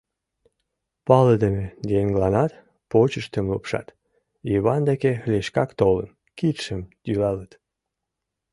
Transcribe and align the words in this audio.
Палыдыме 1.07 1.65
еҥланат 2.01 2.51
почыштым 2.91 3.45
лупшат, 3.51 3.87
Йыван 4.51 4.81
деке 4.89 5.11
лишкак 5.31 5.69
толын, 5.79 6.09
кидшым 6.37 6.81
йӱлалыт. 7.07 7.51